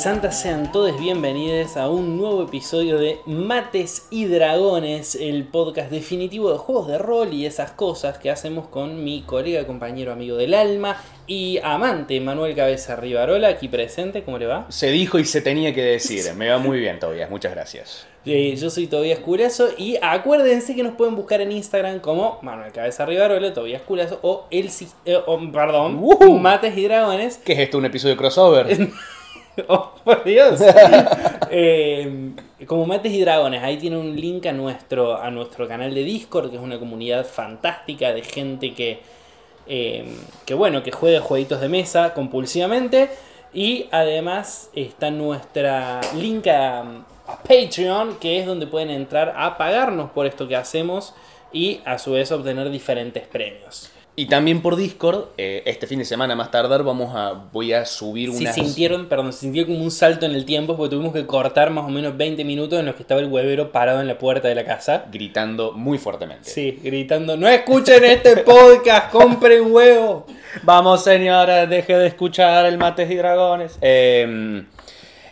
[0.00, 6.50] santas sean todos bienvenidos a un nuevo episodio de Mates y Dragones, el podcast definitivo
[6.50, 10.54] de juegos de rol y esas cosas que hacemos con mi colega, compañero, amigo del
[10.54, 14.64] alma y amante Manuel Cabeza Rivarola, aquí presente, ¿cómo le va?
[14.70, 18.06] Se dijo y se tenía que decir, me va muy bien todavía, muchas gracias.
[18.24, 23.04] Yo soy Tobías Curazo y acuérdense que nos pueden buscar en Instagram como Manuel Cabeza
[23.04, 24.70] Rivarola, Tobías Curazo o el...
[25.04, 26.02] eh, oh, perdón.
[26.40, 27.36] Mates y Dragones.
[27.44, 28.88] ¿Qué es esto, un episodio crossover?
[29.68, 30.60] Oh, por Dios.
[31.52, 32.30] Eh,
[32.64, 36.48] como Mates y Dragones, ahí tiene un link a nuestro, a nuestro canal de Discord,
[36.48, 39.00] que es una comunidad fantástica de gente que,
[39.66, 40.14] eh,
[40.46, 43.10] que bueno, que juega jueguitos de mesa compulsivamente.
[43.52, 46.82] Y además está nuestra link a,
[47.26, 51.14] a Patreon, que es donde pueden entrar a pagarnos por esto que hacemos
[51.52, 53.90] y a su vez obtener diferentes premios.
[54.16, 57.86] Y también por Discord, eh, este fin de semana más tardar vamos a, voy a
[57.86, 58.54] subir unas...
[58.54, 61.84] sintieron, perdón, se sintió como un salto en el tiempo porque tuvimos que cortar más
[61.84, 64.54] o menos 20 minutos en los que estaba el huevero parado en la puerta de
[64.54, 65.06] la casa.
[65.10, 66.50] Gritando muy fuertemente.
[66.50, 70.26] Sí, gritando, no escuchen este podcast, compren huevo.
[70.64, 73.78] Vamos señora, deje de escuchar el Mates y Dragones.
[73.80, 74.64] Eh,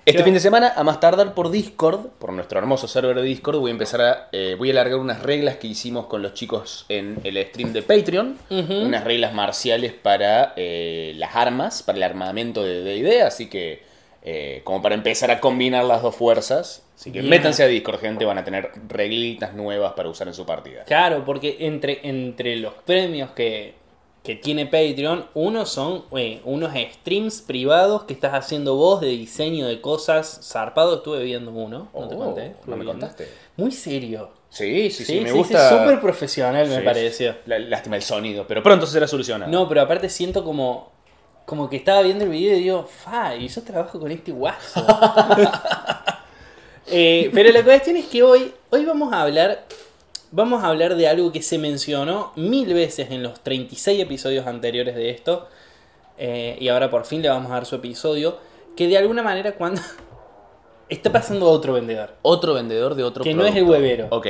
[0.09, 3.23] este Yo- fin de semana, a más tardar por Discord, por nuestro hermoso server de
[3.23, 4.29] Discord, voy a empezar a...
[4.33, 7.83] eh, voy a alargar unas reglas que hicimos con los chicos en el stream de
[7.83, 8.39] Patreon.
[8.51, 13.83] Unas reglas marciales para eh, las armas, para el armamento de D&D, así que...
[14.23, 16.83] eh, como para empezar a combinar las dos fuerzas.
[16.97, 20.45] Así que métanse a Discord, gente, van a tener reglitas nuevas para usar en su
[20.45, 20.83] partida.
[20.85, 23.75] Claro, porque entre, entre los premios que,
[24.29, 29.67] que tiene Patreon, uno son eh, unos streams privados que estás haciendo vos de diseño
[29.67, 30.97] de cosas zarpado.
[30.97, 32.55] Estuve viendo uno, no te Oh, conté.
[32.67, 33.27] no me contaste.
[33.57, 34.29] Muy serio.
[34.51, 35.71] Sí, sí, sí, Sí, me sí, gusta.
[35.71, 37.37] súper profesional me pareció.
[37.47, 39.51] la- Lástima el sonido, pero pronto será solucionado.
[39.51, 40.93] No, pero aparte siento como,
[41.47, 44.85] como que estaba viendo el video y digo, fa, y yo trabajo con este guaso.
[46.91, 49.65] Eh, pero la cuestión es que hoy, hoy vamos a hablar.
[50.31, 54.95] Vamos a hablar de algo que se mencionó mil veces en los 36 episodios anteriores
[54.95, 55.49] de esto.
[56.19, 58.37] eh, y ahora por fin le vamos a dar su episodio.
[58.77, 59.81] Que de alguna manera cuando.
[60.89, 62.15] Está pasando a otro vendedor.
[62.23, 64.09] Otro vendedor de otro Que no es el huevero.
[64.11, 64.27] Ok.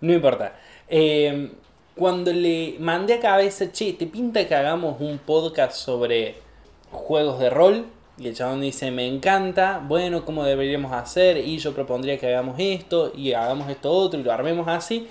[0.00, 0.56] No importa.
[0.88, 1.52] Eh,
[1.94, 6.36] cuando le mandé a cabeza, che, ¿te pinta que hagamos un podcast sobre
[6.90, 7.86] juegos de rol?
[8.18, 11.36] Y el chabón dice, me encanta, bueno, ¿cómo deberíamos hacer?
[11.38, 15.08] Y yo propondría que hagamos esto y hagamos esto otro y lo armemos así.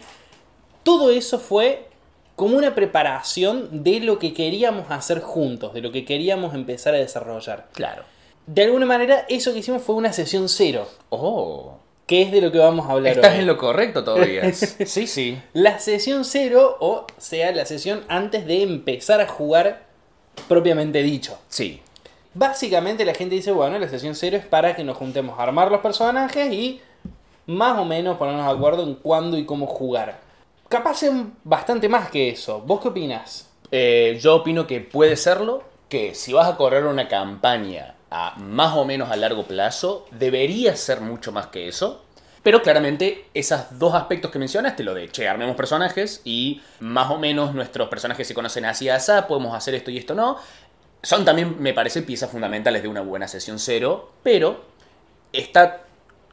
[0.84, 1.88] Todo eso fue
[2.36, 6.98] como una preparación de lo que queríamos hacer juntos, de lo que queríamos empezar a
[6.98, 7.68] desarrollar.
[7.74, 8.04] Claro.
[8.48, 11.74] De alguna manera, eso que hicimos fue una sesión cero, Oh.
[12.08, 13.40] que es de lo que vamos a hablar Estás hoy.
[13.42, 14.52] en lo correcto todavía.
[14.54, 15.40] sí, sí.
[15.54, 19.84] La sesión cero, o sea, la sesión antes de empezar a jugar
[20.48, 21.38] propiamente dicho.
[21.48, 21.82] Sí.
[22.34, 25.70] Básicamente la gente dice, bueno, la sesión cero es para que nos juntemos a armar
[25.72, 26.82] los personajes y
[27.46, 30.20] más o menos ponernos de acuerdo en cuándo y cómo jugar.
[30.72, 31.12] Capaz es
[31.44, 32.62] bastante más que eso.
[32.62, 33.50] ¿Vos qué opinas?
[33.72, 38.78] Eh, yo opino que puede serlo, que si vas a correr una campaña a más
[38.78, 42.06] o menos a largo plazo, debería ser mucho más que eso.
[42.42, 47.18] Pero claramente esos dos aspectos que mencionaste, lo de, che, armemos personajes y más o
[47.18, 50.38] menos nuestros personajes se conocen así y así, podemos hacer esto y esto no,
[51.04, 54.64] son también, me parece, piezas fundamentales de una buena sesión cero, pero
[55.34, 55.82] está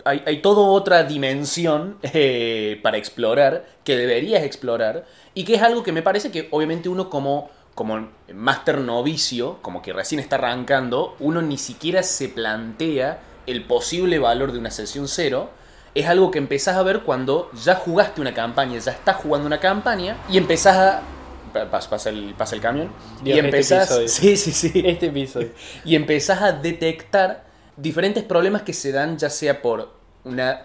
[0.04, 5.82] hay, hay toda otra dimensión eh, para explorar, que deberías explorar, y que es algo
[5.82, 11.16] que me parece que obviamente uno como, como máster novicio, como que recién está arrancando,
[11.20, 15.50] uno ni siquiera se plantea el posible valor de una sesión cero.
[15.94, 19.58] Es algo que empezás a ver cuando ya jugaste una campaña, ya estás jugando una
[19.60, 21.02] campaña, y empezás a...
[21.52, 22.94] pa- Pasa, el, pasa el camión.
[23.20, 23.88] Dios, y este empezás...
[24.06, 25.52] sí, sí, sí Este episodio.
[25.84, 27.47] y empezás a detectar
[27.78, 29.90] diferentes problemas que se dan ya sea por
[30.24, 30.62] una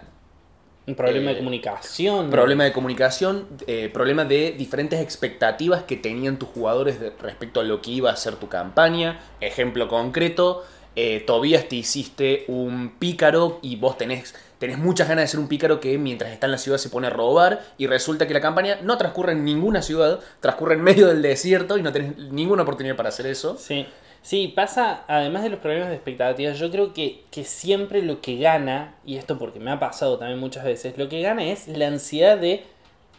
[0.86, 2.28] Un problema de Eh, comunicación.
[2.28, 7.64] problema de comunicación, eh, problema de diferentes expectativas que tenían tus jugadores de- respecto a
[7.64, 9.18] lo que iba a ser tu campaña.
[9.40, 10.62] Ejemplo concreto,
[10.94, 15.48] eh, Tobías te hiciste un pícaro y vos tenés, tenés muchas ganas de ser un
[15.48, 18.40] pícaro que mientras está en la ciudad se pone a robar y resulta que la
[18.42, 22.62] campaña no transcurre en ninguna ciudad, transcurre en medio del desierto y no tenés ninguna
[22.62, 23.56] oportunidad para hacer eso.
[23.58, 23.86] Sí,
[24.24, 28.38] sí, pasa, además de los problemas de expectativas, yo creo que, que siempre lo que
[28.38, 31.86] gana, y esto porque me ha pasado también muchas veces, lo que gana es la
[31.86, 32.64] ansiedad de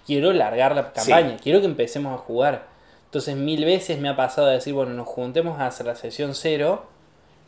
[0.06, 2.68] quiero largar la campaña, quiero que empecemos a jugar.
[3.06, 6.36] Entonces mil veces me ha pasado de decir, bueno, nos juntemos a hacer la sesión
[6.36, 6.86] cero,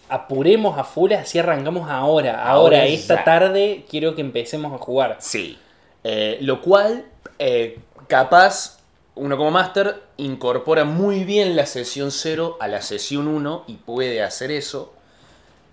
[0.07, 3.23] apuremos a full, así arrancamos ahora, ahora, Ahora esta ya.
[3.23, 5.17] tarde quiero que empecemos a jugar.
[5.19, 5.57] Sí.
[6.03, 7.05] Eh, lo cual,
[7.39, 8.76] eh, capaz,
[9.17, 14.23] uno como máster incorpora muy bien la sesión 0 a la sesión 1 y puede
[14.23, 14.93] hacer eso.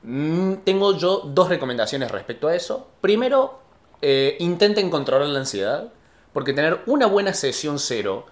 [0.02, 2.88] Mm, tengo yo dos recomendaciones respecto a eso.
[3.00, 3.58] Primero,
[4.02, 5.88] eh, intenten controlar la ansiedad,
[6.35, 8.26] porque tener una buena sesión cero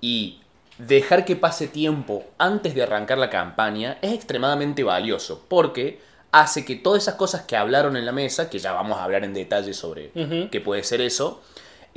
[0.00, 0.40] y
[0.78, 6.00] dejar que pase tiempo antes de arrancar la campaña es extremadamente valioso, porque
[6.32, 9.24] hace que todas esas cosas que hablaron en la mesa, que ya vamos a hablar
[9.24, 10.12] en detalle sobre
[10.50, 11.42] qué puede ser eso,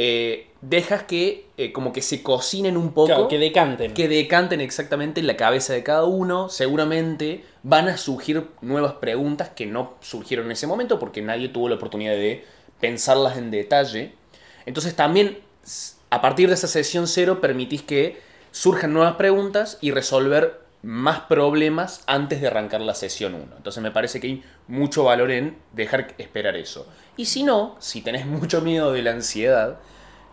[0.04, 3.94] eh, dejas que eh, como que se cocinen un poco Claro, que decanten.
[3.94, 6.50] que decanten exactamente en la cabeza de cada uno.
[6.50, 11.70] Seguramente van a surgir nuevas preguntas que no surgieron en ese momento porque nadie tuvo
[11.70, 12.44] la oportunidad de
[12.80, 14.14] pensarlas en detalle.
[14.66, 15.38] Entonces también
[16.10, 18.20] a partir de esa sesión cero permitís que
[18.50, 23.58] surjan nuevas preguntas y resolver más problemas antes de arrancar la sesión 1.
[23.58, 26.88] Entonces me parece que hay mucho valor en dejar esperar eso.
[27.18, 29.80] Y si no, si tenés mucho miedo de la ansiedad,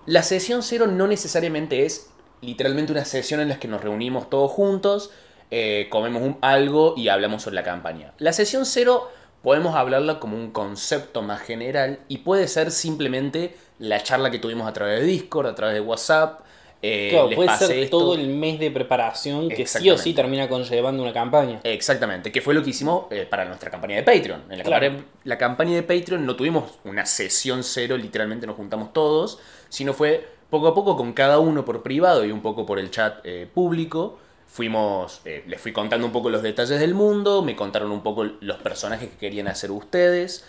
[0.07, 2.11] la sesión cero no necesariamente es
[2.41, 5.11] literalmente una sesión en la que nos reunimos todos juntos,
[5.51, 8.15] eh, comemos algo y hablamos sobre la campaña.
[8.19, 9.11] La sesión cero
[9.43, 14.67] podemos hablarla como un concepto más general y puede ser simplemente la charla que tuvimos
[14.67, 16.41] a través de Discord, a través de WhatsApp.
[16.83, 17.99] Eh, Claro, les puede ser esto.
[17.99, 21.61] todo el mes de preparación que sí o sí termina conllevando una campaña.
[21.65, 24.43] Exactamente, que fue lo que hicimos eh, para nuestra campaña de Patreon.
[24.51, 24.87] En la, Claro.
[24.87, 29.39] campaña, la campaña de Patreon no tuvimos una sesión cero, literalmente nos juntamos todos,
[29.69, 32.91] sino fue poco a poco con cada uno por privado y un poco por el
[32.91, 34.19] chat eh, público.
[34.47, 38.57] Fuimos, les fui contando un poco los detalles del mundo, me contaron un poco los
[38.57, 40.43] personajes que querían hacer ustedes,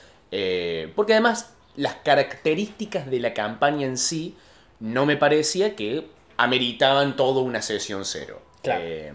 [0.95, 4.37] porque además las características de la campaña en sí
[4.79, 6.07] no me parecía que
[6.39, 8.41] ameritaban todo una sesión cero.
[8.61, 8.81] Claro.
[8.83, 9.13] Eh,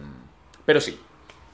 [0.66, 0.98] pero sí,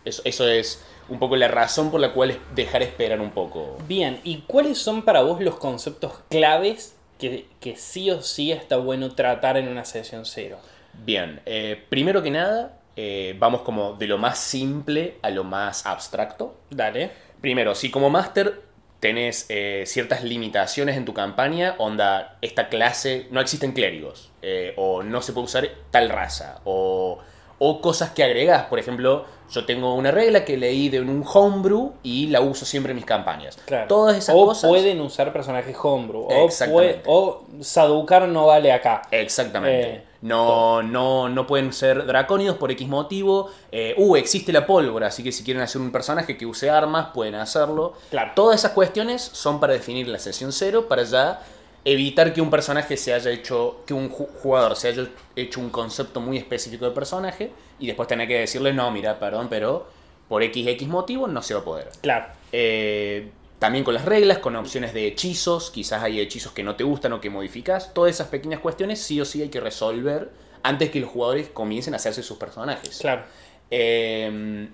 [0.04, 3.78] eso, eso es un poco la razón por la cual es dejar esperar un poco.
[3.86, 8.78] Bien, ¿y cuáles son para vos los conceptos claves que, que sí o sí está
[8.78, 10.58] bueno tratar en una sesión cero?
[10.92, 15.86] Bien, eh, primero que nada, eh, vamos como de lo más simple a lo más
[15.86, 16.56] abstracto.
[16.70, 17.12] Dale.
[17.40, 18.62] Primero, si como máster
[19.00, 25.02] tenés eh, ciertas limitaciones en tu campaña, onda, esta clase, no existen clérigos, eh, o
[25.02, 27.18] no se puede usar tal raza, o,
[27.60, 28.64] o cosas que agregás.
[28.64, 32.90] Por ejemplo, yo tengo una regla que leí de un homebrew y la uso siempre
[32.92, 33.58] en mis campañas.
[33.66, 33.86] Claro.
[33.86, 34.68] Todas esas o cosas...
[34.68, 36.22] pueden usar personajes homebrew.
[36.22, 37.00] O, Exactamente.
[37.00, 39.02] puede- o Sadukar no vale acá.
[39.10, 39.90] Exactamente.
[39.90, 43.50] Eh, no, no, no pueden ser dracónidos por X motivo.
[43.70, 47.08] Eh, uh, existe la pólvora, así que si quieren hacer un personaje que use armas,
[47.12, 47.92] pueden hacerlo.
[48.10, 48.32] Claro.
[48.34, 51.40] Todas esas cuestiones son para definir la sesión cero, para ya
[51.84, 55.70] evitar que un personaje se haya hecho, que un ju- jugador se haya hecho un
[55.70, 59.86] concepto muy específico de personaje y después tener que decirle, no, mira, perdón, pero
[60.28, 61.88] por XX motivo no se va a poder.
[62.02, 62.26] Claro.
[62.52, 66.84] Eh, también con las reglas, con opciones de hechizos, quizás hay hechizos que no te
[66.84, 67.92] gustan o que modificas.
[67.92, 70.30] Todas esas pequeñas cuestiones sí o sí hay que resolver
[70.62, 72.98] antes que los jugadores comiencen a hacerse sus personajes.
[72.98, 73.22] Claro.
[73.70, 74.68] Eh,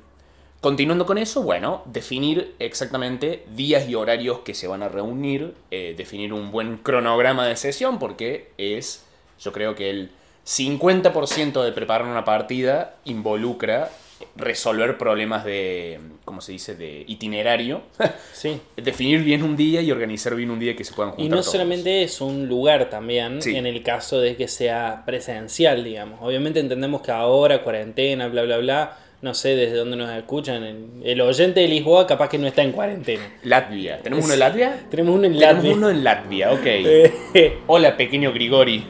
[0.66, 5.94] continuando con eso, bueno, definir exactamente días y horarios que se van a reunir, eh,
[5.96, 9.04] definir un buen cronograma de sesión, porque es,
[9.38, 10.10] yo creo que el
[10.44, 13.90] 50% de preparar una partida involucra
[14.34, 17.82] resolver problemas de, ¿cómo se dice?, de itinerario.
[18.32, 18.60] Sí.
[18.76, 21.36] Definir bien un día y organizar bien un día que se puedan juntar Y no
[21.36, 21.52] todos.
[21.52, 23.54] solamente es un lugar también, Sí.
[23.56, 26.18] en el caso de que sea presencial, digamos.
[26.22, 30.62] Obviamente entendemos que ahora, cuarentena, bla, bla, bla, no sé desde dónde nos escuchan.
[31.02, 33.22] El- oyente de Lisboa capaz que no está en cuarentena.
[33.42, 33.98] Latvia.
[34.02, 34.80] ¿Tenemos uno en Latvia?
[34.90, 35.72] Tenemos uno en Tenemos Latvia.
[35.74, 36.60] uno en Latvia, ok.
[37.34, 38.86] Eh, Hola, pequeño Grigori.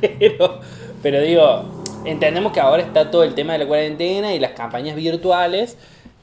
[0.00, 0.60] pero,
[1.02, 4.96] pero digo, entendemos que ahora está todo el tema de la cuarentena y las campañas
[4.96, 5.76] virtuales,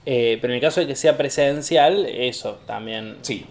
[0.06, 3.18] eh, pero en el caso de que sea presencial, eso también.
[3.22, 3.46] Sí.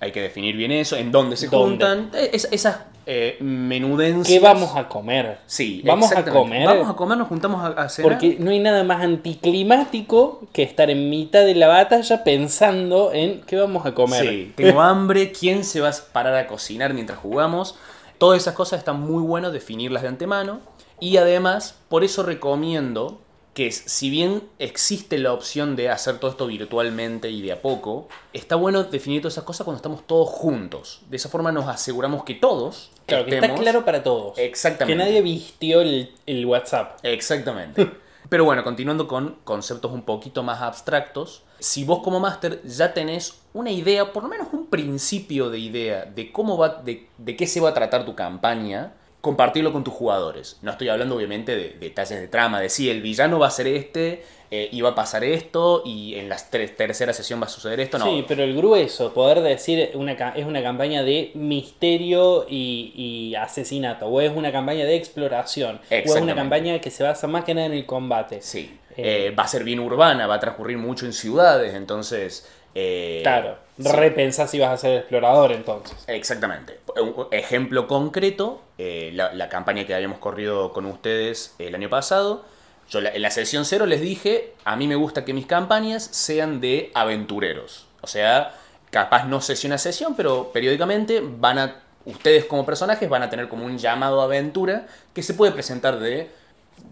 [0.00, 1.84] Hay que definir bien eso, en dónde se ¿Dónde?
[1.84, 2.10] juntan.
[2.32, 4.26] es- esas eh, menudencias.
[4.26, 5.38] ¿Qué vamos a comer?
[5.46, 6.66] Sí, Vamos a comer.
[6.66, 8.10] Vamos a comer, nos juntamos a, a cenar.
[8.10, 13.42] Porque no hay nada más anticlimático que estar en mitad de la batalla pensando en
[13.42, 14.28] qué vamos a comer.
[14.28, 17.76] Sí, tengo hambre, quién se va a parar a cocinar mientras jugamos.
[18.18, 20.60] Todas esas cosas están muy bueno definirlas de antemano.
[20.98, 23.20] Y además, por eso recomiendo
[23.56, 27.62] que es- si bien existe la opción de hacer todo esto virtualmente y de a
[27.62, 31.00] poco, está bueno definir todas esas cosas cuando estamos todos juntos.
[31.08, 34.36] De esa forma nos aseguramos que todos Claro, que está claro para todos.
[34.36, 34.92] Exactamente.
[34.92, 36.98] Que nadie vistió el, el WhatsApp.
[37.02, 37.90] Exactamente.
[38.28, 43.38] Pero bueno, continuando con conceptos un poquito más abstractos, si vos como máster ya tenés
[43.54, 47.46] una idea, por lo menos un principio de idea de cómo va, de, de qué
[47.46, 48.92] se va a tratar tu campaña,
[49.26, 50.56] compartirlo con tus jugadores.
[50.62, 53.66] No estoy hablando obviamente de detalles de trama, de si el villano va a ser
[53.66, 57.48] este, eh, y va a pasar esto, y en la ter- tercera sesión va a
[57.48, 58.06] suceder esto, no.
[58.06, 64.06] Sí, pero el grueso, poder decir una, es una campaña de misterio y, y asesinato,
[64.06, 67.54] o es una campaña de exploración, o es una campaña que se basa más que
[67.54, 68.40] nada en el combate.
[68.40, 68.78] Sí.
[68.96, 72.48] Eh, va a ser bien urbana, va a transcurrir mucho en ciudades, entonces...
[72.78, 73.88] eh, Claro, sí.
[73.90, 75.96] repensás si vas a ser explorador entonces.
[76.06, 76.78] Exactamente.
[77.00, 82.44] Un ejemplo concreto, eh, la, la campaña que habíamos corrido con ustedes el año pasado.
[82.90, 86.04] Yo la- en la sesión cero les dije, a mí me gusta que mis campañas
[86.04, 87.86] sean de aventureros.
[88.02, 88.54] O sea,
[88.90, 93.48] capaz no sesión a sesión, pero periódicamente van a, ustedes como personajes van a tener
[93.48, 96.30] como un llamado a aventura que se puede presentar de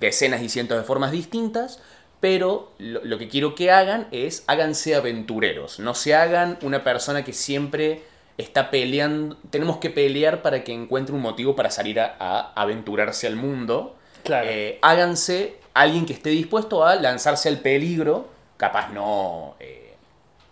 [0.01, 1.79] decenas y cientos de formas distintas,
[2.25, 7.23] pero lo, lo que quiero que hagan es háganse aventureros, no se hagan una persona
[7.23, 8.01] que siempre
[8.39, 13.27] está peleando, tenemos que pelear para que encuentre un motivo para salir a, a aventurarse
[13.27, 13.97] al mundo.
[14.23, 14.49] Claro.
[14.51, 19.57] Eh, háganse alguien que esté dispuesto a lanzarse al peligro, capaz no...
[19.61, 19.93] eh,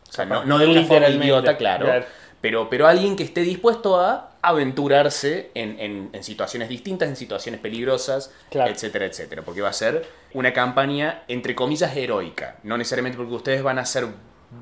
[0.07, 2.05] o sea, no, Capaz no de una forma idiota, claro, claro.
[2.43, 7.61] pero, pero alguien que esté dispuesto a aventurarse en, en- en situaciones distintas, en situaciones
[7.61, 8.71] peligrosas, Claro.
[8.73, 9.43] etcétera, etcétera.
[9.43, 12.57] Porque va a ser una campaña, entre comillas, heroica.
[12.63, 14.07] No necesariamente porque ustedes van a ser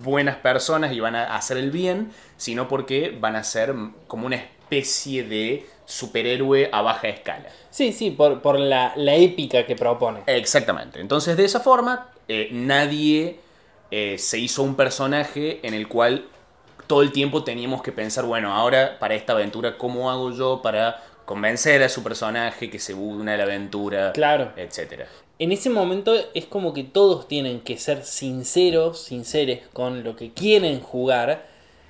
[0.03, 3.75] buenas personas y van a hacer el bien, sino porque van a ser
[4.07, 7.49] como una especie de superhéroe a baja escala.
[7.71, 10.21] Sí, sí, por, por la, la épica que propone.
[10.27, 11.01] Exactamente.
[11.01, 13.41] Entonces, de esa forma, eh, nadie
[13.91, 16.27] eh, se hizo un personaje en el cual
[16.91, 21.01] todo el tiempo teníamos que pensar, bueno, ahora para esta aventura, ¿cómo hago yo para
[21.25, 24.11] convencer a su personaje que se une a la aventura?
[24.13, 24.51] Claro.
[24.57, 25.07] Etcétera.
[25.39, 30.33] En ese momento es como que todos tienen que ser sinceros, sinceres con lo que
[30.33, 31.47] quieren jugar.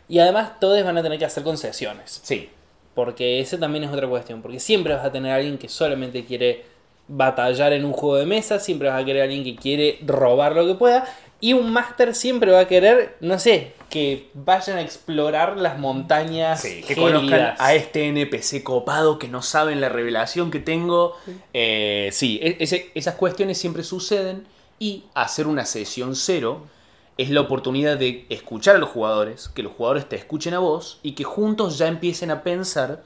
[0.07, 2.21] Y además todos van a tener que hacer concesiones.
[2.23, 2.51] Sí,
[2.95, 4.43] Porque esa también es otra cuestión.
[4.43, 6.67] Porque siempre vas a tener a alguien que solamente quiere
[7.09, 8.59] batallar en un juego de mesa.
[8.59, 11.07] Siempre vas a querer a alguien que quiere robar lo que pueda.
[11.41, 16.61] Y un máster siempre va a querer, no sé, que vayan a explorar las montañas.
[16.61, 17.13] Sí, que gélidas.
[17.15, 21.17] conozcan a este NPC copado que no saben la revelación que tengo.
[21.55, 24.47] Eh, sí, e- ese- esas cuestiones siempre suceden
[24.79, 26.67] y hacer una sesión cero
[27.19, 31.01] es la oportunidad de escuchar a los jugadores, que los jugadores te escuchen a vos
[31.03, 33.03] y que juntos ya empiecen a pensar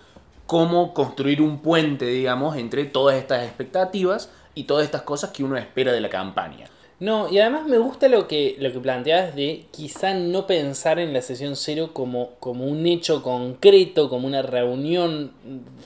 [0.47, 5.57] cómo construir un puente, digamos, entre todas estas expectativas y todas estas cosas que uno
[5.57, 6.69] espera de la campaña.
[7.01, 11.13] No, y además me gusta lo que, lo que planteas de quizá no pensar en
[11.13, 15.33] la sesión cero como, como un hecho concreto, como una reunión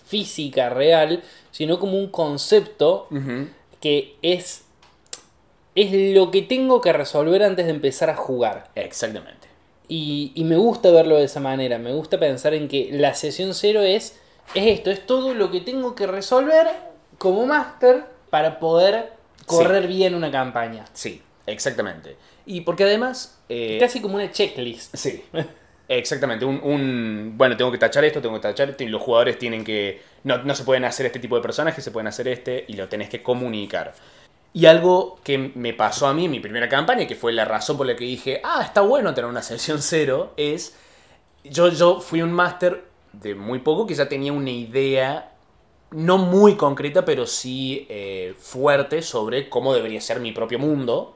[0.05, 3.09] física real, sino como un concepto
[3.81, 4.65] que es,
[5.75, 8.69] es lo que tengo que resolver antes de empezar a jugar.
[8.75, 9.49] Exactamente.
[9.88, 13.55] Y, y me gusta verlo de esa manera, me gusta pensar en que la sesión
[13.55, 14.21] cero es,
[14.55, 16.67] es esto, es todo lo que tengo que resolver
[17.17, 19.18] como máster para poder
[19.49, 20.85] correr bien una campaña.
[20.93, 22.17] Sí, exactamente.
[22.47, 23.38] Y porque además...
[23.49, 24.95] eh, Casi como una checklist.
[24.97, 25.25] Sí.
[25.90, 29.38] Exactamente, un, un- Bueno, tengo que tachar esto, tengo que tachar esto, y los jugadores
[29.38, 30.02] tienen que...
[30.25, 32.88] No, no se pueden hacer este tipo de personajes, se pueden hacer este, y lo
[32.90, 33.95] tenés que comunicar.
[34.52, 37.78] Y algo que me pasó a mí en mi primera campaña, que fue la razón
[37.78, 40.76] por la que dije, ah, está bueno tener una sesión cero, es...
[41.45, 45.33] Yo, yo fui un máster de muy poco, que ya tenía una idea,
[45.90, 51.14] no muy concreta, pero sí eh, fuerte sobre cómo debería ser mi propio mundo.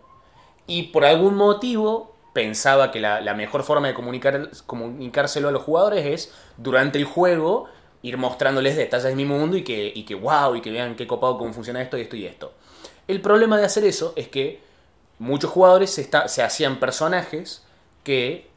[0.66, 6.06] Y por algún motivo pensaba que la, mejor forma de comunicar, comunicárselo a los jugadores
[6.06, 7.66] es durante el juego
[8.02, 11.06] ir mostrándoles detalles de mi mundo y que, y que wow, y que vean qué
[11.06, 12.52] copado cómo funciona esto y esto y esto.
[13.08, 14.60] El problema de hacer eso es que
[15.18, 17.64] muchos jugadores se, está- se hacían personajes
[18.04, 18.48] que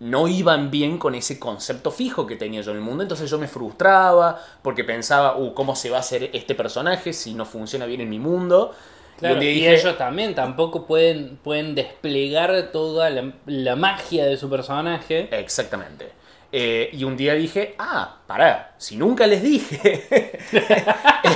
[0.00, 3.38] no iban bien con ese concepto fijo que tenía yo en el mundo, entonces yo
[3.38, 7.86] me frustraba porque pensaba, uh, ¿cómo se va a hacer este personaje si no funciona
[7.86, 8.74] bien en mi mundo?
[9.18, 14.50] Claro, y dije, ellos también tampoco pueden, pueden desplegar toda la, la magia de su
[14.50, 15.28] personaje.
[15.30, 16.10] Exactamente.
[16.58, 20.38] Eh, y un día dije, ah, pará, si nunca les dije,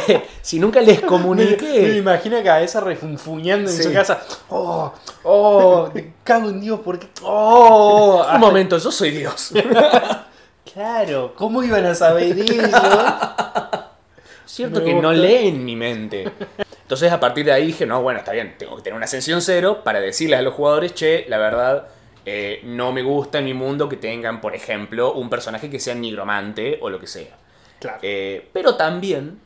[0.09, 1.95] eh, si nunca les Me comuniqué.
[1.99, 3.83] imagino que a esa refunfuñando en Sí.
[3.83, 4.23] su casa.
[4.49, 4.91] Oh,
[5.25, 7.07] oh, te cago en Dios, porque.
[7.23, 9.53] Oh, Un momento, yo soy Dios.
[10.73, 12.79] claro, ¿cómo iban a saber eso?
[14.47, 15.13] Cierto Me que no gusta.
[15.23, 16.31] leen mi mente.
[16.83, 19.43] Entonces a partir de ahí dije, no, bueno, está bien, tengo que tener una ascensión
[19.43, 21.87] cero para decirles a los jugadores, che, la verdad,
[22.33, 25.95] eh, no me gusta en mi mundo que tengan, por ejemplo, un personaje que sea
[25.95, 27.37] nigromante o lo que sea.
[27.81, 27.99] Claro.
[28.03, 29.41] Eh, pero también,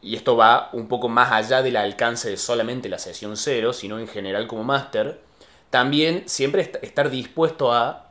[0.00, 3.98] y esto va un poco más allá del alcance de solamente la sesión cero, sino
[3.98, 5.20] en general como máster,
[5.68, 8.06] también siempre est- estar dispuesto a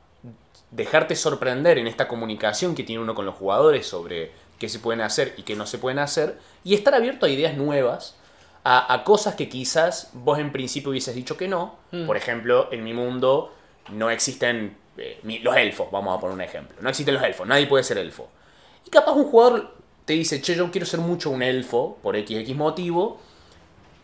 [0.72, 5.02] dejarte sorprender en esta comunicación que tiene uno con los jugadores sobre qué se pueden
[5.02, 8.16] hacer y qué no se pueden hacer, y estar abierto a ideas nuevas,
[8.64, 11.78] a, a cosas que quizás vos en principio hubieses dicho que no.
[11.92, 12.06] Mm.
[12.06, 13.56] Por ejemplo, en mi mundo
[13.92, 16.78] no existen eh, los elfos, vamos a poner un ejemplo.
[16.82, 18.30] No existen los elfos, nadie puede ser elfo.
[18.86, 22.56] Y capaz un jugador te dice, che, yo quiero ser mucho un elfo por XX
[22.56, 23.20] motivo.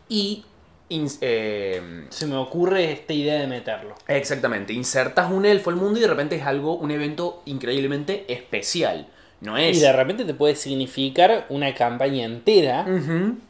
[0.08, 0.46] Y
[0.90, 3.96] eh, Se me ocurre esta idea de meterlo.
[4.08, 9.08] exactamente, insertas un elfo al mundo y de repente es algo, un evento increíblemente especial.
[9.42, 9.78] No es...
[9.78, 12.86] Y de repente te puede significar una campaña entera,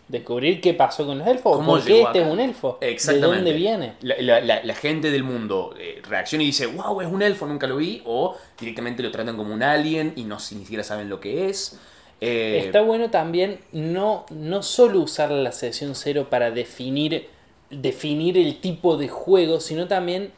[0.07, 2.89] descubrir qué pasó con los elfos, o ¿Cómo por qué este es un elfo, de
[2.91, 3.35] Exactamente.
[3.35, 3.93] dónde viene.
[4.01, 7.45] La, la- la- la gente del mundo eh, reacciona y dice, wow, es un elfo,
[7.45, 8.01] nunca lo vi.
[8.05, 11.79] O directamente lo tratan como un alien y no ni siquiera saben lo que es.
[12.21, 17.27] Eh, Está bueno también no, no solo usar la sesión cero para definir,
[17.69, 20.31] definir el tipo de juego, sino también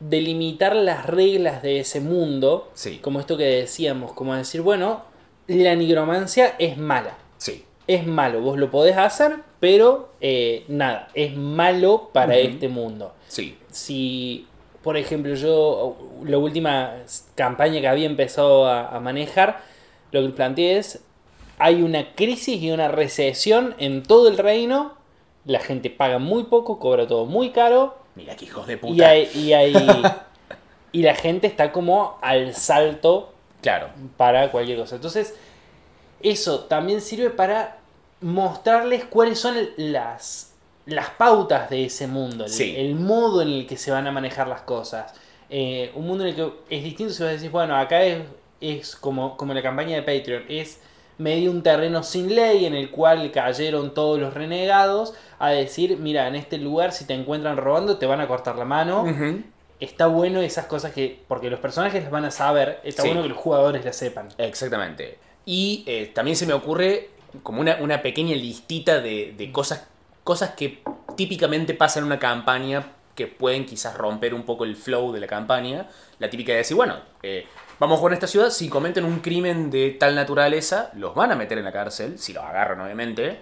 [0.00, 2.98] delimitar las reglas de ese mundo, Sí.
[2.98, 5.02] como esto que decíamos, como decir, bueno,
[5.46, 7.16] la nigromancia es mala.
[7.38, 13.12] Sí, Es malo, vos lo podés hacer, pero eh, nada, es malo para este mundo.
[13.28, 13.56] sí.
[13.70, 14.46] Si,
[14.82, 16.94] por ejemplo, yo la última
[17.34, 19.60] campaña que había empezado a, a manejar,
[20.12, 21.02] lo que planteé es,
[21.58, 24.94] hay una crisis y una recesión en todo el reino,
[25.44, 29.08] la gente paga muy poco, cobra todo muy caro, Mira qué hijos de y, puta.
[29.08, 29.74] hay, y, hay-
[30.92, 33.32] y la gente está como al salto
[33.62, 34.96] Claro, para cualquier cosa.
[34.96, 35.34] Entonces,
[36.22, 37.78] eso también sirve para
[38.20, 40.52] mostrarles cuáles son las,
[40.86, 42.74] las pautas de ese mundo, el, Sí.
[42.76, 45.12] el modo en el que se van a manejar las cosas.
[45.50, 48.22] Eh, un mundo en el que es distinto si vos decís, bueno, acá es,
[48.60, 50.80] es como, como la campaña de Patreon, es
[51.18, 56.28] medio un terreno sin ley en el cual cayeron todos los renegados a decir, mira,
[56.28, 59.04] en este lugar si te encuentran robando te van a cortar la mano.
[59.78, 63.08] Está bueno esas cosas que, porque los personajes las van a saber, está Sí.
[63.08, 64.28] bueno que los jugadores las sepan.
[64.38, 65.18] exactamente.
[65.44, 67.10] Y eh, también se me ocurre
[67.42, 69.86] como una, una pequeña listita de, de cosas,
[70.24, 70.82] cosas que
[71.16, 75.26] típicamente pasan en una campaña que pueden quizás romper un poco el flow de la
[75.26, 75.88] campaña.
[76.18, 77.46] La típica de decir, bueno, eh,
[77.78, 81.58] vamos en esta ciudad, si cometen un crimen de tal naturaleza, los van a meter
[81.58, 83.38] en la cárcel, si los agarran obviamente.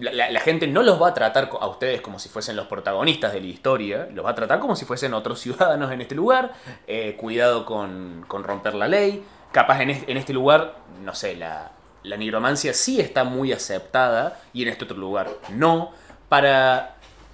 [0.00, 3.40] La, gente no los va a tratar a ustedes como si fuesen los protagonistas de
[3.42, 6.52] la historia, los va a tratar como si fuesen otros ciudadanos en este lugar.
[6.86, 9.22] Eh, cuidado con, con romper la ley.
[9.52, 11.72] Capaz en este, en este lugar, no sé, la,
[12.04, 15.92] la nigromancia sí está muy aceptada y en este otro lugar no.
[16.28, 16.91] Para,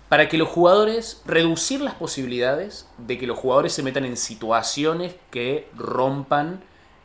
[0.09, 5.17] para que los jugadores, reducir las posibilidades de que los jugadores se metan en situaciones
[5.31, 6.65] que rompan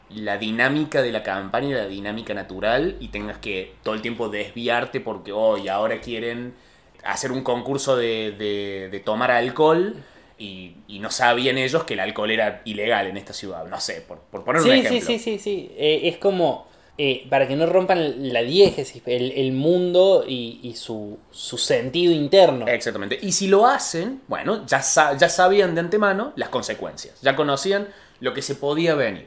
[0.10, 4.30] la dinámica de la campaña y la dinámica natural y tengas que todo el tiempo
[4.30, 6.56] desviarte porque hoy ahora quieren
[7.04, 10.04] hacer un concurso de, de- de tomar alcohol
[10.38, 13.66] y, y no sabían ellos que el alcohol era ilegal en esta ciudad.
[13.68, 14.86] No sé, por, por poner un Sí, ejemplo.
[14.86, 15.72] sí, sí, sí, sí.
[15.78, 20.76] Eh, es como, eh, para que no rompan la diégesis, el, el mundo y, y
[20.76, 22.68] su, su sentido interno.
[22.68, 23.18] Exactamente.
[23.22, 27.16] Y si lo hacen, bueno, ya, sa- ya sabían de antemano las consecuencias.
[27.22, 27.88] Ya conocían
[28.20, 29.26] lo que se podía venir.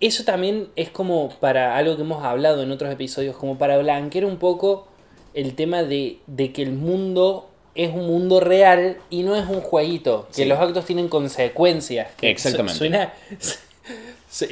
[0.00, 4.26] Eso también es como para algo que hemos hablado en otros episodios, como para blanquear
[4.26, 4.86] un poco
[5.32, 9.60] el tema de, de que el mundo es un mundo real y no es un
[9.62, 10.44] jueguito, que Sí.
[10.44, 12.08] los actos tienen consecuencias.
[12.16, 12.72] Que Exactamente.
[12.74, 13.12] su- Suena...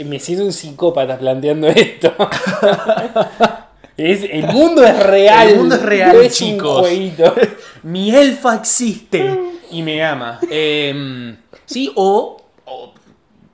[0.04, 2.14] Me siento un psicópata planteando esto.
[3.96, 5.48] Es- el mundo es real.
[5.48, 6.88] El mundo es real, no es chicos.
[7.82, 9.38] Mi elfa existe
[9.70, 10.38] y me ama.
[10.50, 12.94] Eh, sí, o, o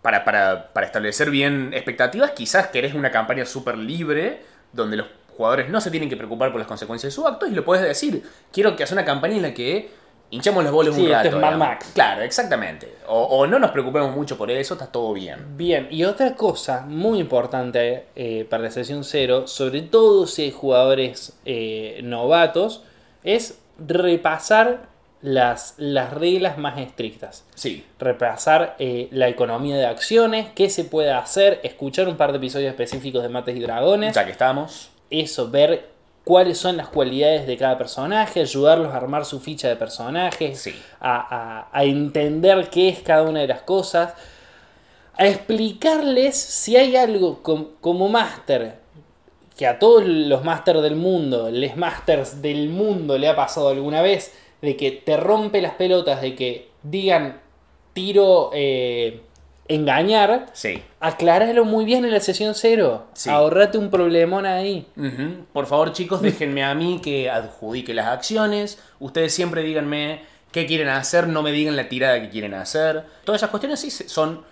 [0.02, 5.68] para, para- para establecer bien expectativas, quizás querés una campaña súper libre donde los jugadores
[5.70, 8.22] no se tienen que preocupar por las consecuencias de sus actos y lo puedes decir.
[8.52, 9.90] Quiero que hagas una campaña en la que
[10.30, 11.28] hinchamos los boles Sí, un rato.
[11.28, 11.56] es Mad.
[11.56, 11.90] Max.
[11.94, 12.94] Claro, exactamente.
[13.06, 15.56] O, o no nos preocupemos mucho por eso, está todo bien.
[15.56, 20.50] Bien, y otra cosa muy importante eh, para la sesión cero, sobre todo si hay
[20.52, 22.82] jugadores eh, novatos,
[23.24, 24.88] es repasar
[25.20, 27.44] las, las reglas más estrictas.
[27.54, 32.38] Sí, Repasar eh, la economía de acciones, qué se puede hacer, escuchar un par de
[32.38, 34.90] episodios específicos de Mates y Dragones, ya que estamos.
[35.10, 35.88] eso, ver
[36.28, 40.74] cuáles son las cualidades de cada personaje, ayudarlos a armar su ficha de personajes, Sí.
[41.00, 41.16] a,
[41.62, 44.12] a- a entender qué es cada una de las cosas,
[45.16, 48.74] a explicarles si hay algo com- como máster,
[49.56, 54.02] que a todos los másters del mundo, les masters del mundo le ha pasado alguna
[54.02, 57.40] vez, de que te rompe las pelotas, de que digan
[57.94, 59.22] tiro eh,
[59.68, 60.82] engañar, Sí.
[61.00, 63.28] acláralo muy bien en la sesión cero, Sí.
[63.30, 64.86] ahorrate un problemón ahí.
[65.52, 68.78] Por favor, chicos, déjenme a mí que adjudique las acciones.
[68.98, 73.04] Ustedes siempre díganme qué quieren hacer, no me digan la tirada que quieren hacer.
[73.24, 74.42] Todas esas cuestiones sí son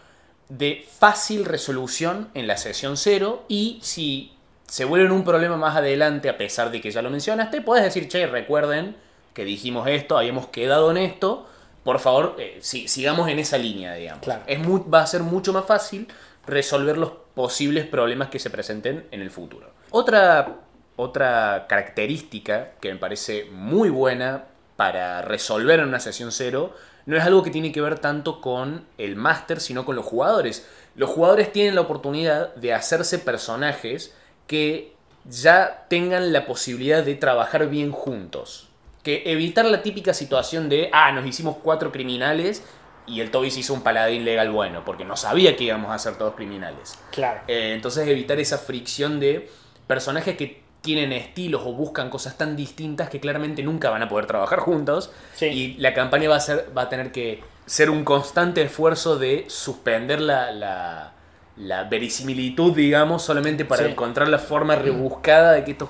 [0.48, 3.44] de fácil resolución en la sesión cero.
[3.48, 4.32] Y si
[4.66, 8.08] se vuelven un problema más adelante, a pesar de que ya lo mencionaste, puedes decir,
[8.08, 8.96] che, recuerden
[9.32, 11.46] que dijimos esto, habíamos quedado en esto.
[11.86, 14.22] Por favor, eh, si- sigamos en esa línea, digamos.
[14.24, 14.42] Claro.
[14.46, 16.08] Es mu- va a ser mucho más fácil
[16.46, 19.70] resolver los posibles problemas que se presenten en el futuro.
[19.90, 20.56] Otra,
[20.96, 24.44] otra característica que me parece muy buena
[24.76, 26.74] para resolver en una sesión cero
[27.06, 30.66] no es algo que tiene que ver tanto con el máster, sino con los jugadores.
[30.96, 34.12] Los jugadores tienen la oportunidad de hacerse personajes
[34.48, 34.92] que
[35.24, 38.68] ya tengan la posibilidad de trabajar bien juntos.
[39.06, 42.64] Que evitar la típica situación de, ah, nos hicimos cuatro criminales
[43.06, 45.98] y el Toby se hizo un paladín legal bueno, porque no sabía que íbamos a
[45.98, 46.98] ser todos criminales.
[47.12, 47.40] Claro.
[47.46, 49.48] Eh, entonces evitar esa fricción de
[49.86, 54.26] personajes que tienen estilos o buscan cosas tan distintas que claramente nunca van a poder
[54.26, 55.12] trabajar juntos.
[55.34, 55.46] Sí.
[55.46, 59.44] Y la campaña va a, ser, va a tener que ser un constante esfuerzo de
[59.48, 61.12] suspender la, la,
[61.56, 63.90] la verisimilitud, digamos, solamente para Sí.
[63.92, 65.88] encontrar la forma rebuscada de que esto...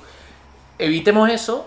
[0.78, 1.66] Evitemos eso,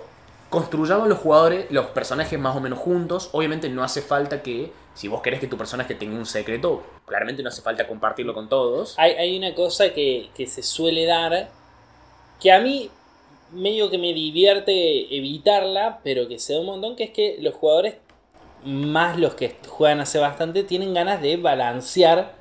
[0.50, 3.30] construyamos los jugadores, los personajes más o menos juntos.
[3.34, 7.44] Obviamente no hace falta que, si vos querés que tu personaje tenga un secreto, claramente
[7.44, 8.96] no hace falta compartirlo con todos.
[8.98, 11.50] Hay, hay una cosa que, que se suele dar
[12.40, 12.90] que a mí
[13.52, 17.56] medio que me divierte evitarla, pero que se da un montón, que es que los
[17.56, 17.96] jugadores,
[18.64, 22.36] más los que juegan hace bastante, tienen ganas de balancear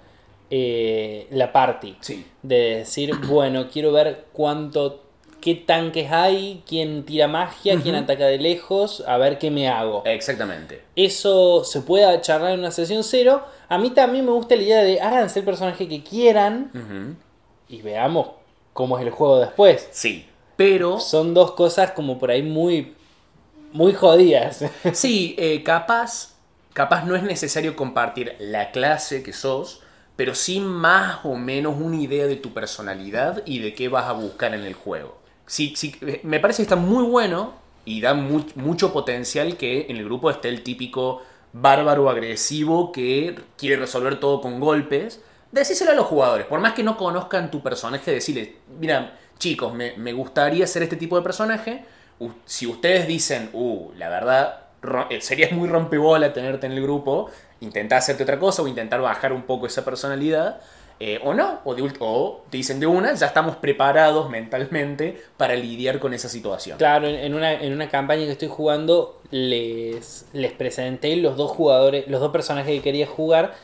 [0.50, 1.96] eh, la party.
[2.00, 2.26] Sí.
[2.42, 5.04] De decir, bueno, quiero ver cuánto,
[5.40, 10.02] qué tanques hay, quién tira magia, quién ataca de lejos, a ver qué me hago.
[10.04, 10.82] Exactamente.
[10.96, 13.44] Eso se puede charlar en una sesión cero.
[13.68, 17.16] A mí también me gusta la idea de háganse el personaje que quieran
[17.68, 18.30] y veamos
[18.72, 19.88] cómo es el juego después.
[19.90, 20.26] Sí.
[20.56, 22.94] Pero, Son dos cosas como por ahí muy,
[23.72, 24.64] muy jodidas.
[24.92, 26.34] sí, eh, capaz,
[26.72, 29.82] capaz no es necesario compartir la clase que sos,
[30.16, 34.12] pero sí más o menos una idea de tu personalidad y de qué vas a
[34.12, 35.17] buscar en el juego.
[35.48, 37.54] Sí, sí, me parece que está muy bueno
[37.86, 41.22] y da mu- mucho potencial que en el grupo esté el típico
[41.54, 45.22] bárbaro agresivo que quiere resolver todo con golpes.
[45.50, 49.96] Decíselo a los jugadores, por más que no conozcan tu personaje, decirles, mira, chicos, me,
[49.96, 51.84] me gustaría ser este tipo de personaje.
[52.44, 54.60] Si ustedes dicen, uh, la verdad,
[55.10, 57.30] eh, sería muy rompebola tenerte en el grupo,
[57.60, 60.60] intentar hacerte otra cosa o intentar bajar un poco esa personalidad.
[61.00, 65.20] Eh, o no, o, de ult- o te dicen de una, ya estamos preparados mentalmente
[65.36, 66.76] para lidiar con esa situación.
[66.78, 72.06] Claro, en- una, en una campaña que estoy jugando les, les presenté los dos jugadores,
[72.08, 73.54] los dos personajes que quería jugar.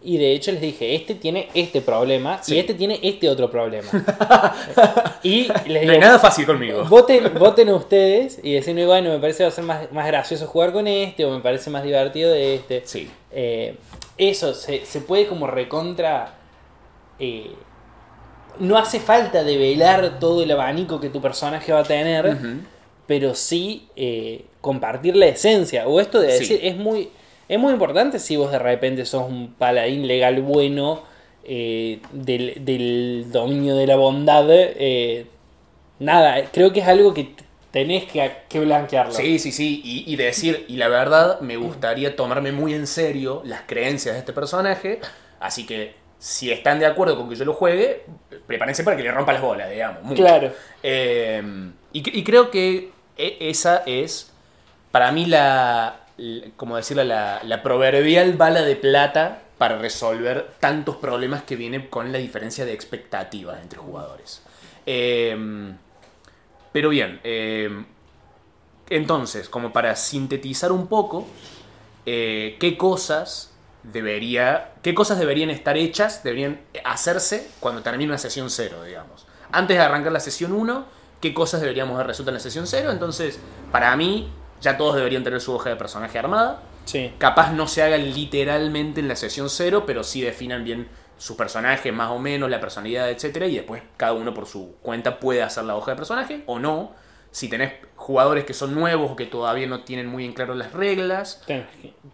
[0.00, 2.54] Y de hecho les dije, este tiene este problema Sí.
[2.54, 3.88] y este tiene este otro problema.
[5.24, 6.84] y les No hay nada fácil conmigo.
[6.84, 10.72] Voten, voten ustedes y decir, bueno, me parece va a ser más, más gracioso jugar
[10.72, 12.82] con este o me parece más divertido de este.
[12.84, 13.10] Sí.
[13.32, 13.74] Eh,
[14.16, 16.34] eso, se, se puede como recontra...
[17.18, 17.50] eh,
[18.60, 22.36] no hace falta develar todo el abanico que tu personaje va a tener,
[23.06, 25.86] pero sí eh, compartir la esencia.
[25.86, 26.38] O esto de Sí.
[26.40, 27.10] decir, es muy,
[27.48, 31.02] es muy importante si vos de repente sos un paladín legal bueno
[31.44, 34.46] eh, del, del dominio de la bondad.
[34.50, 35.26] eh,
[36.00, 37.34] nada, creo que es algo que
[37.70, 39.12] tenés que, que blanquearlo.
[39.12, 39.80] Sí, sí, sí.
[39.84, 44.18] Y, y decir, y la verdad, me gustaría tomarme muy en serio las creencias de
[44.20, 45.00] este personaje.
[45.40, 48.04] Así que, si están de acuerdo con que yo lo juegue,
[48.46, 50.02] prepárense para que le rompa las bolas, digamos.
[50.02, 50.22] mucho.
[50.22, 50.52] Claro.
[50.82, 51.42] Eh,
[51.92, 54.32] y, cre- y creo que e- esa es,
[54.90, 60.96] para mí, la, la- como decirlo, la, la proverbial bala de plata para resolver tantos
[60.96, 64.42] problemas que vienen con la diferencia de expectativas entre jugadores.
[64.86, 65.36] Eh,
[66.72, 67.70] pero bien, eh,
[68.90, 71.26] entonces, como para sintetizar un poco,
[72.06, 73.47] eh, ¿qué cosas
[73.92, 79.26] debería, qué cosas deberían estar hechas, deberían hacerse cuando termine una sesión cero, digamos?
[79.50, 80.84] Antes de arrancar la sesión 1,
[81.20, 82.90] ¿qué cosas deberíamos haber resuelto en la sesión 0?
[82.90, 83.40] Entonces,
[83.72, 86.62] para mí, ya todos deberían tener su hoja de personaje armada.
[86.84, 87.12] Sí.
[87.18, 91.92] Capaz no se hagan literalmente en la sesión 0, pero sí definan bien sus personajes,
[91.92, 95.64] más o menos, la personalidad, etcétera, y después cada uno por su cuenta puede hacer
[95.64, 96.92] la hoja de personaje o no.
[97.38, 100.72] Si tenés jugadores que son nuevos o que todavía no tienen muy en claro las
[100.72, 101.66] reglas, Tenés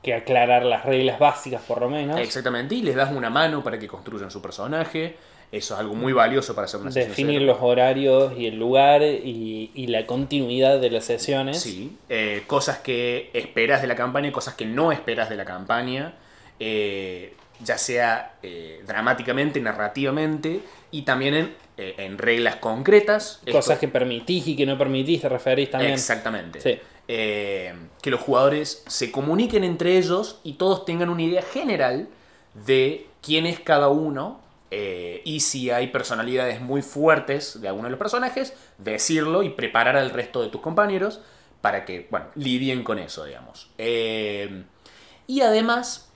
[0.03, 2.21] que- aclarar las reglas básicas por lo menos.
[2.21, 5.17] exactamente, y les das una mano para que construyan su personaje.
[5.51, 9.03] Eso es algo muy valioso para hacer una sesión Definir los horarios y el lugar
[9.03, 11.61] y, y la continuidad de las sesiones.
[11.61, 15.45] Sí, eh, cosas que esperas de la campaña y cosas que no esperas de la
[15.47, 16.15] campaña,
[16.61, 17.35] eh,
[17.65, 23.41] ya sea eh, dramáticamente, narrativamente y también en, eh, en reglas concretas.
[23.51, 25.93] Cosas Esto- que permitís y que no permitís, te referís también.
[25.93, 26.61] Exactamente.
[26.61, 26.79] Sí.
[27.09, 32.09] Eh, que los jugadores se comuniquen entre ellos y todos tengan una idea general
[32.55, 34.41] de quién es cada uno.
[34.77, 39.97] eh, y si hay personalidades muy fuertes de alguno de los personajes, decirlo y preparar
[39.97, 41.21] al resto de tus compañeros
[41.61, 43.71] para que, bueno, lidien con eso, digamos.
[43.79, 44.65] Eh,
[45.29, 46.11] y además,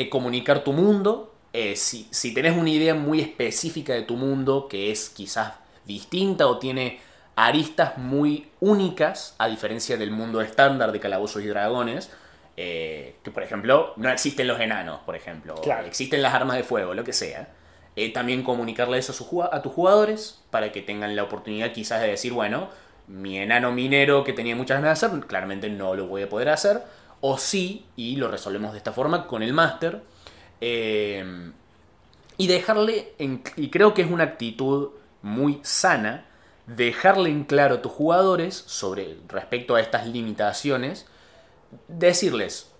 [0.00, 1.32] eh, comunicar tu mundo.
[1.52, 5.54] Eh, si, si tenés una idea muy específica de tu mundo que es quizás
[5.86, 7.00] distinta o tiene
[7.36, 12.10] aristas muy únicas, a diferencia del mundo estándar de calabozos y dragones.
[12.56, 15.54] eh, que por ejemplo, no existen los enanos, por ejemplo.
[15.62, 15.86] Claro.
[15.86, 17.48] Existen las armas de fuego, lo que sea.
[17.96, 22.08] Eh, también comunicarle eso a, a tus jugadores para que tengan la oportunidad quizás de
[22.08, 22.68] decir, bueno,
[23.06, 26.48] mi enano minero que tenía muchas ganas de hacer, claramente no lo voy a poder
[26.50, 26.82] hacer.
[27.28, 30.02] O sí, y lo resolvemos de esta forma con el máster.
[30.60, 31.50] Eh,
[32.36, 34.90] y dejarle, en- y creo que es una actitud
[35.22, 36.24] muy sana,
[36.66, 41.06] dejarle en claro a tus jugadores sobre respecto a estas limitaciones,
[41.88, 42.70] decirles,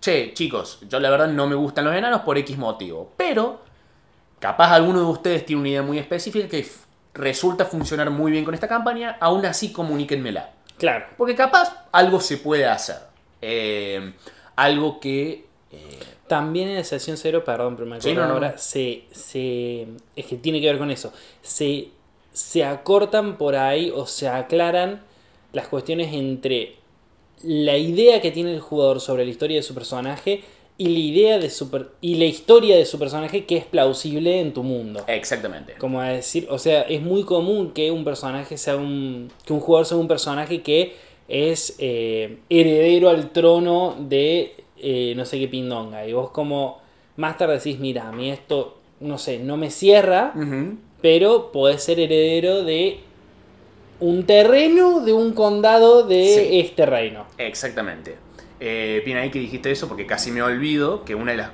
[0.00, 3.62] che, chicos, yo la verdad no me gustan los enanos por X motivo, pero
[4.38, 6.68] capaz alguno de ustedes tiene una idea muy específica que
[7.14, 10.50] resulta funcionar muy bien con esta campaña, aún así comuníquenmela.
[10.76, 11.06] Claro.
[11.16, 13.13] Porque capaz algo se puede hacer.
[13.46, 14.12] Eh,
[14.56, 15.44] algo que...
[15.72, 15.78] eh,
[16.28, 18.58] También en la sesión cero, perdón, pero me acuerdo Sí, no, no, ahora, no.
[18.58, 19.86] Se, se.
[20.16, 21.12] Es que tiene que ver con eso.
[21.42, 21.88] Se,
[22.32, 25.02] se acortan por ahí o se aclaran
[25.52, 26.76] las cuestiones entre
[27.42, 30.42] la idea que tiene el jugador sobre la historia de su personaje
[30.78, 34.40] y la idea de su per- y la historia de su personaje que es plausible
[34.40, 35.04] en tu mundo.
[35.06, 35.74] exactamente.
[35.74, 39.30] Como a decir, o sea, es muy común que un personaje sea un.
[39.44, 40.94] que un jugador sea un personaje que
[41.28, 46.06] es eh, heredero al trono de eh, no sé qué pindonga.
[46.06, 46.80] Y vos como
[47.16, 50.34] Master decís, mira, a mí esto, no sé, no me cierra,
[51.00, 52.98] pero podés ser heredero de
[54.00, 56.60] un terreno de un condado de Sí.
[56.60, 57.26] este reino.
[57.38, 58.16] Exactamente.
[58.60, 61.50] Eh, bien ahí que dijiste eso, porque casi me olvido que una de las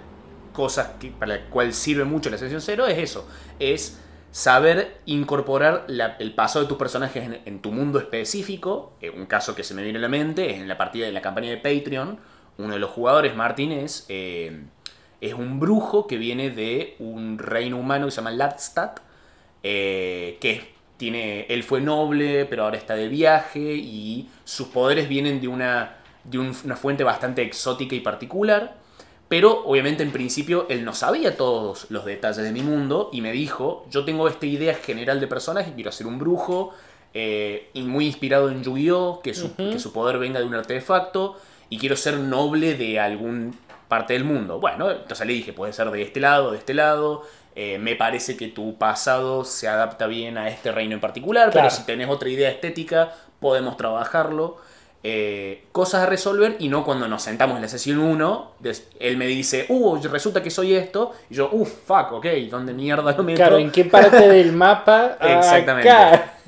[0.53, 3.29] cosas que, para la cual sirve mucho la sesión cero es eso.
[3.59, 8.93] Es saber incorporar el paso de tus personajes en, tu mundo específico.
[9.01, 11.13] Eh, un caso que se me viene a la mente es en la partida de
[11.13, 12.19] la campaña de Patreon.
[12.59, 14.63] Uno de los jugadores, Martín, es, eh,
[15.21, 19.01] es un brujo que viene de un reino humano que se llama Ladstadt.
[19.63, 25.41] eh, que tiene, él fue noble, pero ahora está de viaje y sus poderes vienen
[25.41, 28.77] de una, de un- una fuente bastante exótica y particular.
[29.31, 33.31] Pero obviamente en principio él no sabía todos los detalles de mi mundo y me
[33.31, 36.75] dijo, yo tengo esta idea general de personaje, quiero ser un brujo,
[37.15, 41.37] eh, y muy inspirado en Yu-Gi-Oh, que su, que su poder venga de un artefacto,
[41.69, 44.59] y quiero ser noble de algún parte del mundo.
[44.59, 47.23] Bueno, entonces le dije, puede ser de este lado, de este lado,
[47.55, 51.69] eh, me parece que tu pasado se adapta bien a este reino en particular, Claro.
[51.69, 54.57] pero si tenés otra idea estética, podemos trabajarlo.
[55.03, 59.17] Eh, cosas a resolver y no cuando nos sentamos en la sesión 1, des- él
[59.17, 63.23] me dice, uh, resulta que soy esto, y yo, uh, fuck, ok, ¿dónde mierda lo
[63.23, 63.37] meto?
[63.39, 65.17] Claro, ¿en qué parte del mapa?
[65.21, 65.91] Exactamente.
[65.91, 66.35] Acá.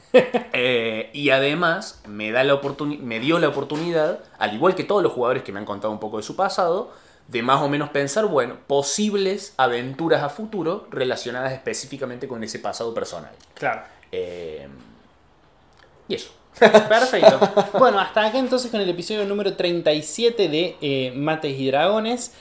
[0.52, 2.60] Eh, y además me, da la
[3.00, 6.00] me dio la oportunidad, al igual que todos los jugadores que me han contado un
[6.00, 6.92] poco de su pasado,
[7.28, 12.92] de más o menos pensar, bueno, posibles aventuras a futuro relacionadas específicamente con ese pasado
[12.92, 13.30] personal.
[13.54, 13.80] Claro.
[14.12, 14.68] Eh,
[16.08, 16.30] y eso.
[16.58, 17.40] Perfecto.
[17.78, 22.32] Bueno, hasta acá entonces con el episodio número 37 de eh, Mates y Dragones.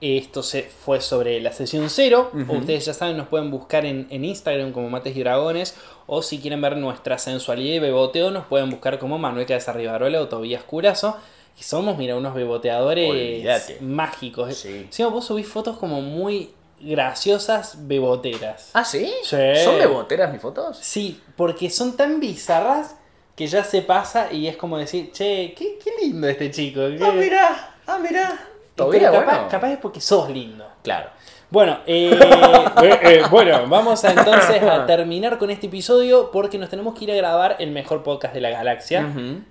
[0.00, 2.30] Esto se fue sobre la sesión 0.
[2.32, 2.52] Ujú.
[2.58, 5.74] Ustedes ya saben, nos pueden buscar en, en Instagram como Mates y Dragones.
[6.06, 10.20] O si quieren ver nuestra sensualidad y beboteo, nos pueden buscar como Manuel Cabeza Rivarola
[10.20, 11.16] o Tobías Curazo.
[11.58, 13.78] Y somos, mira, unos beboteadores Olvídate.
[13.80, 14.54] mágicos.
[14.56, 14.86] Sí.
[14.90, 16.50] Sí, vos subís fotos como muy
[16.80, 18.70] graciosas beboteras.
[18.74, 19.12] ¿Ah, sí?
[19.24, 19.36] Sí.
[19.64, 20.78] ¿Son beboteras mis fotos?
[20.80, 22.94] Sí, porque son tan bizarras
[23.38, 26.80] que ya se pasa y es como decir, che, qué, qué lindo este chico.
[26.80, 26.98] qué-".
[27.00, 28.38] Ah, mira, ah,
[28.74, 29.48] Todavía, capaz, bueno.
[29.48, 30.66] capaz es porque sos lindo.
[30.82, 31.10] Claro.
[31.48, 32.10] Bueno, eh,
[32.82, 37.04] eh, eh, bueno, vamos a entonces a terminar con este episodio porque nos tenemos que
[37.04, 39.06] ir a grabar el mejor podcast de la galaxia,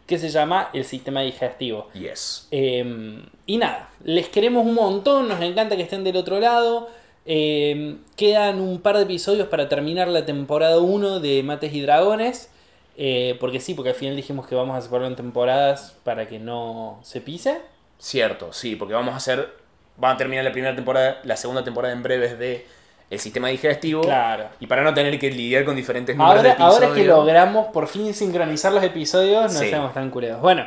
[0.06, 1.88] que se llama El Sistema Digestivo.
[1.94, 2.50] Yes.
[2.52, 6.90] Eh, y nada, les queremos un montón, nos encanta que estén del otro lado.
[7.26, 12.50] Eh, quedan un par de episodios para terminar la temporada 1 de Mates y Dragones.
[13.00, 16.40] Eh, porque sí, porque al final dijimos que vamos a separarlo en temporadas para que
[16.40, 17.62] no se pise.
[18.00, 19.54] Cierto, sí, porque vamos a hacer.
[19.98, 22.66] Van a terminar la primera temporada, la segunda temporada en breves de
[23.10, 24.02] El sistema digestivo.
[24.02, 24.50] Claro.
[24.60, 27.88] Y para no tener que lidiar con diferentes números Ahora, de ahora que logramos por
[27.88, 29.70] fin sincronizar los episodios, no Sí.
[29.70, 30.42] seamos tan culeros.
[30.42, 30.66] Bueno.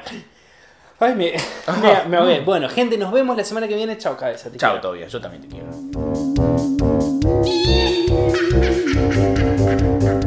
[1.00, 1.32] Ay, me,
[1.82, 2.40] me, me ahogué.
[2.40, 3.98] Bueno, gente, nos vemos la semana que viene.
[3.98, 4.50] Chao, cabeza.
[4.50, 4.88] te Chao, quiero.
[4.88, 5.66] Tobias, yo también te quiero.